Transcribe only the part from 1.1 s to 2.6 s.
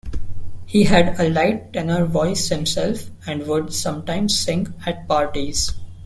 a light tenor voice